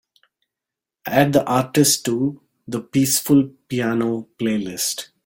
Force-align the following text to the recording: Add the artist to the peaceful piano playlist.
Add 1.05 1.33
the 1.33 1.45
artist 1.45 2.05
to 2.05 2.41
the 2.67 2.81
peaceful 2.81 3.49
piano 3.67 4.29
playlist. 4.39 5.09